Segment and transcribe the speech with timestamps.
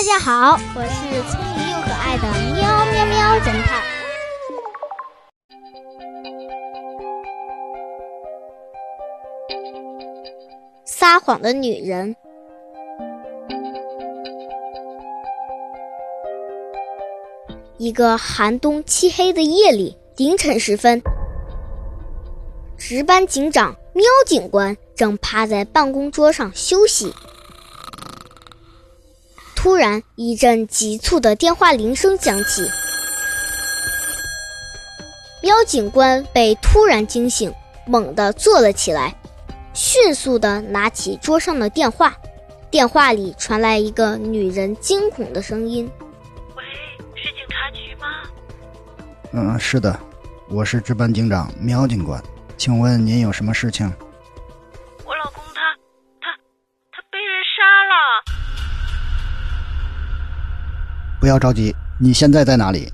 [0.00, 2.22] 大家好，我是聪明又可爱的
[2.54, 3.82] 喵喵喵侦探。
[10.86, 12.16] 撒谎的女人。
[17.76, 21.02] 一个寒冬漆黑的夜里，凌晨时分，
[22.78, 27.12] 值班警长喵警官正趴在办公桌上休息。
[29.70, 32.68] 突然，一阵急促的电话铃声响起，
[35.44, 37.54] 喵警官被突然惊醒，
[37.86, 39.14] 猛地坐了起来，
[39.72, 42.16] 迅速地拿起桌上的电话。
[42.68, 45.88] 电话里传来一个女人惊恐的声音。
[46.56, 46.64] 喂，
[47.14, 48.08] 是警察局吗
[49.30, 49.96] 嗯，是的，
[50.48, 52.20] 我是值班警长喵警官，
[52.56, 53.90] 请问您有什么事情？
[61.30, 62.92] 要着急，你现在在哪里？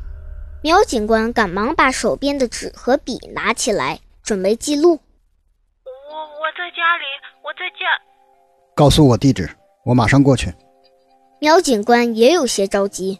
[0.63, 4.91] 苗警官赶忙把手边的纸和笔拿起来，准备记录。
[4.91, 7.05] 我我在家里，
[7.43, 7.87] 我在家。
[8.75, 9.49] 告诉我地址，
[9.87, 10.53] 我马上过去。
[11.41, 13.19] 苗警官也有些着急。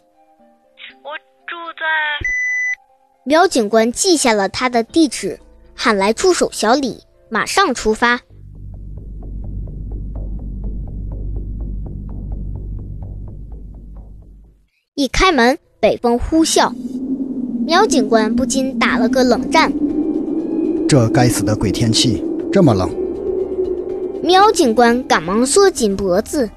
[1.03, 1.83] 我住在。
[3.23, 5.39] 苗警官记下了他的地址，
[5.75, 8.19] 喊来助手小李，马上出发。
[14.99, 16.73] 一开门，北风呼啸，
[17.67, 19.71] 苗警官不禁打了个冷战。
[20.89, 22.89] 这该死的鬼天气，这么冷！
[24.23, 26.49] 苗警官赶忙缩紧脖子，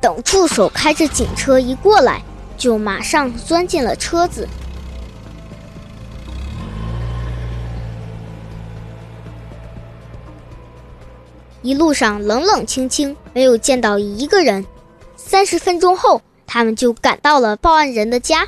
[0.00, 2.22] 等助手开着警车一过来，
[2.56, 4.48] 就马上钻进了车子。
[11.60, 14.64] 一路上冷冷清清，没有见到一个人。
[15.16, 16.22] 三十分钟后，
[16.54, 18.46] 他们就赶到了报案人的家。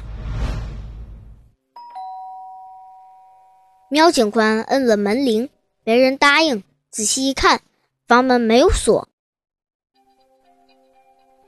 [3.88, 5.50] 喵警官摁了门铃，
[5.82, 6.62] 没人答应。
[6.92, 7.62] 仔细一看，
[8.06, 9.08] 房门没有锁。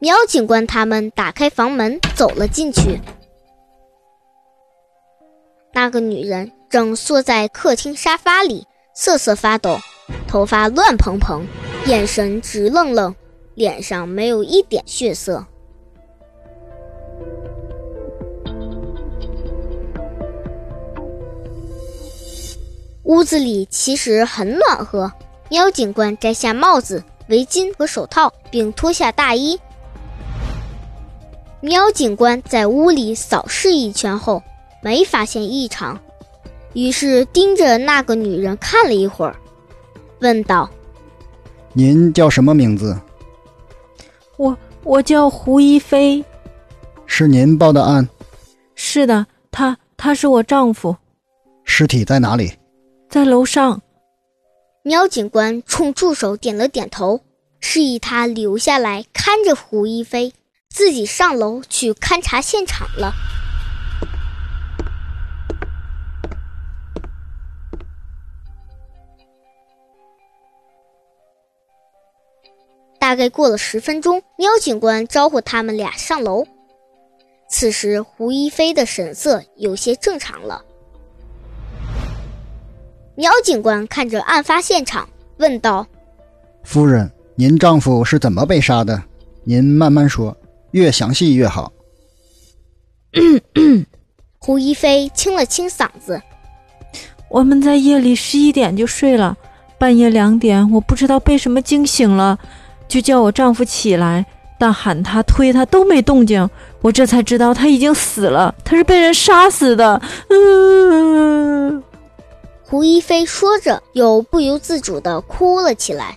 [0.00, 3.00] 喵警官他们打开房门，走了进去。
[5.72, 9.78] 那个女人正缩在客厅沙发里，瑟瑟发抖。
[10.26, 11.46] 头发乱蓬蓬，
[11.86, 13.14] 眼神直愣愣，
[13.54, 15.46] 脸上没有一点血色。
[23.08, 25.10] 屋子里其实很暖和。
[25.48, 29.58] 喵警官摘下帽子、围巾和手套，并脱下大衣。
[31.60, 34.42] 喵警官在屋里扫视一圈后，
[34.82, 35.98] 没发现异常，
[36.74, 39.34] 于是盯着那个女人看了一会儿。
[40.20, 40.68] 问道
[41.72, 42.94] ：“您叫什么名字
[44.36, 44.54] ？”“我
[44.84, 46.22] 我叫胡一飞。
[47.06, 48.06] ”“是您报的案
[48.76, 50.94] ？”“是的，他他是我丈夫。
[51.64, 52.52] ”“尸体在哪里
[53.08, 53.82] ？”“在楼上。”
[54.82, 57.20] 喵警官冲助手点了点头，
[57.60, 60.32] 示意他留下来看着胡一飞，
[60.70, 63.12] 自己上楼去勘察现场了。
[72.98, 76.46] 大概过了十分钟，喵警官招呼他们俩上楼。
[77.48, 80.64] 此时，胡一飞的神色有些正常了。
[83.18, 85.08] 喵警官看着案发现场，
[85.38, 85.84] 问道
[86.62, 89.02] ：“夫人，您丈夫是怎么被杀的？
[89.42, 90.36] 您慢慢说，
[90.70, 91.72] 越详细越好。
[94.38, 96.22] ”胡一菲清了清嗓子
[97.28, 99.36] ：“我们在夜里十一点就睡了，
[99.80, 102.38] 半夜两点，我不知道被什么惊醒了。”
[102.86, 104.24] 就叫我丈夫起来，
[104.60, 106.48] 但喊他、推他都没动静。
[106.82, 110.00] 我这才知道他已经死了，他是被人杀死的。
[110.30, 111.82] 嗯，
[112.70, 116.14] 胡一菲说着，又不由自主的哭了起来。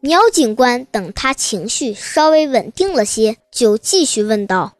[0.00, 4.74] 苗警官等他情绪稍微稳定了些，就继续问道：“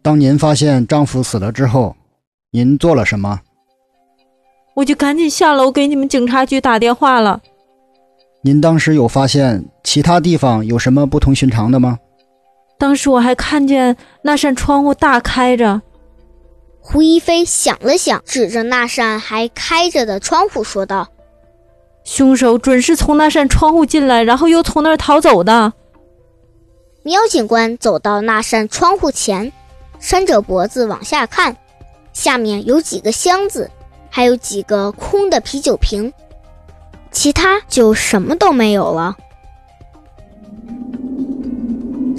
[0.00, 1.94] 当您发现丈夫死了之后，
[2.52, 3.38] 您做了什么？”
[4.72, 7.38] 我就赶紧下楼给你们警察局打电话了。
[8.40, 11.98] 您当时有发现其他地方有什么不同寻常的吗？
[12.80, 15.82] 当时我还看见那扇窗户大开着。
[16.80, 21.06] 胡一飞想了想，指着那扇还开着的窗户说道
[22.04, 25.74] ：“凶手准是从那扇窗户进来，然后又从那儿逃走的。”
[27.04, 29.52] 喵警官走到那扇窗户前，
[29.98, 31.54] 伸着脖子往下看，
[32.14, 33.70] 下面有几个箱子。
[34.12, 36.12] 还有几个空的啤酒瓶，
[37.12, 39.16] 其他就什么都没有了。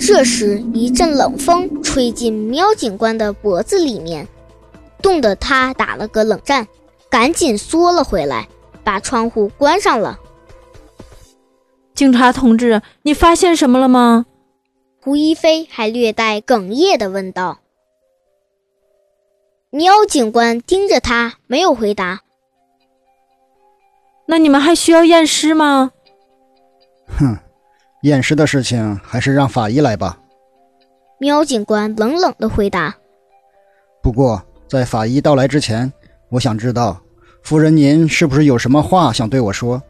[0.04, 4.28] 这时，一阵冷风吹进喵警官的脖子里面，
[5.00, 6.68] 冻得他打了个冷战，
[7.08, 8.50] 赶紧缩了回来，
[8.84, 10.20] 把窗户关上了。
[11.94, 14.26] 警察同志，你发现什么了吗？
[15.04, 17.60] 胡一菲还略带哽咽地问道。
[19.70, 22.22] 喵警官盯着他，没有回答。
[24.26, 25.92] 那你们还需要验尸吗？
[27.08, 27.38] 哼，
[28.02, 30.18] 验尸的事情还是让法医来吧。
[31.20, 32.96] 喵警官冷冷的回答。
[34.02, 35.92] 不过，在法医到来之前，
[36.30, 37.00] 我想知道，
[37.44, 39.82] 夫人您是不是有什么话想对我说？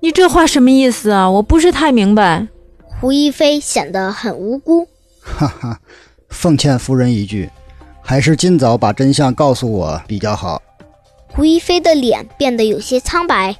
[0.00, 1.28] 你这话什么意思啊？
[1.28, 2.46] 我不是太明白。
[3.00, 4.86] 胡一菲显得很无辜。
[5.20, 5.80] 哈哈，
[6.28, 7.50] 奉劝夫人一句，
[8.00, 10.62] 还是尽早把真相告诉我比较好。
[11.28, 13.54] 胡一菲的脸变得有些苍白。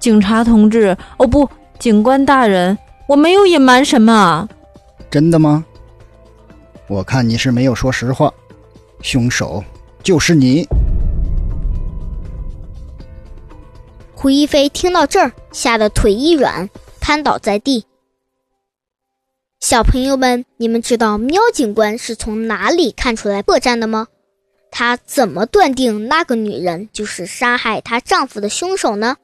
[0.00, 2.76] 警察同志，哦不，警官大人，
[3.06, 4.48] 我没有隐瞒什么。
[5.10, 5.64] 真的吗？
[6.88, 8.32] 我看你是没有说实话，
[9.02, 9.62] 凶手
[10.02, 10.66] 就是你。
[14.14, 16.68] 胡一菲听到这儿，吓得腿一软，
[17.00, 17.84] 瘫倒在地。
[19.60, 24.08] 小朋友们，你们知道喵警官是从哪里看出来破绽的吗？
[24.70, 29.16] 他怎么断定那个女人就是杀害她丈夫的凶手呢？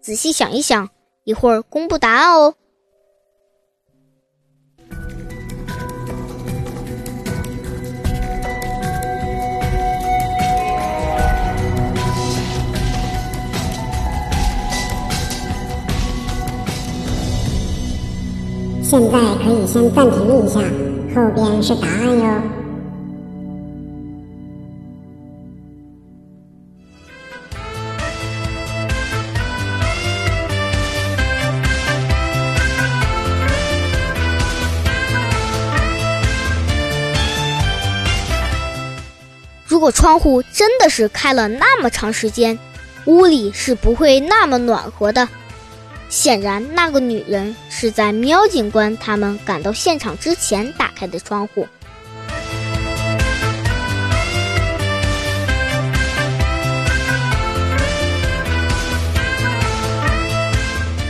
[0.00, 0.88] 仔细想一想，
[1.24, 2.54] 一会儿公布答案哦。
[18.92, 20.60] 现在可以先暂停一下，
[21.14, 22.42] 后边是答案哟。
[39.66, 42.58] 如果窗户真的是开了那么长时间，
[43.06, 45.26] 屋里是不会那么暖和的。
[46.12, 51.66] 显然，那个女人是在喵警官他们赶到现场之前打开的窗户。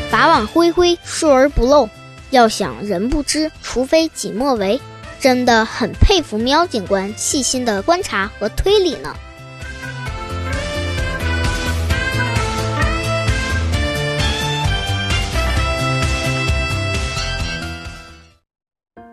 [0.09, 1.89] 法网恢恢，疏而不漏。
[2.31, 4.81] 要想人不知，除非己莫为。
[5.19, 9.13] 真的很佩服喵警官细心的观察和推理呢。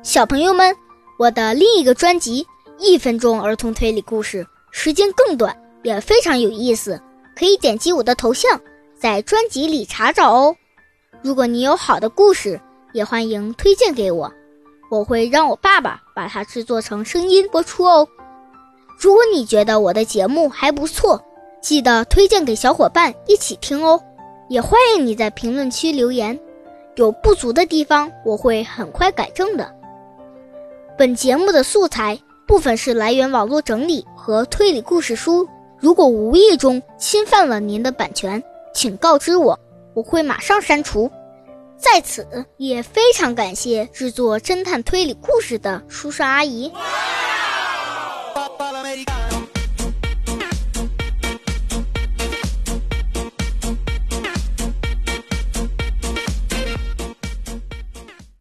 [0.09, 0.75] 小朋友们，
[1.19, 2.43] 我的另一个专辑
[2.79, 6.99] 《一分钟儿童推理故事》时间更短，也非常有意思，
[7.35, 8.59] 可以点击我的头像，
[8.97, 10.55] 在专辑里查找哦。
[11.21, 12.59] 如果你有好的故事，
[12.91, 14.33] 也欢迎推荐给我，
[14.89, 18.07] 我会让我爸爸把它制作成声音播出哦。
[18.97, 21.23] 如果你觉得我的节目还不错，
[21.61, 24.01] 记得推荐给小伙伴一起听哦。
[24.49, 26.39] 也欢迎你在评论区留言，
[26.95, 29.75] 有不足的地方我会很快改正的。
[30.99, 35.47] 本节目的素材部分是来源网络整理和推理故事书，
[35.79, 38.43] 如果无意中侵犯了您的版权，
[38.73, 39.57] 请告知我，
[39.93, 41.09] 我会马上删除。
[41.77, 46.69] 在此也非常感谢制作侦探推理故事的叔叔阿姨。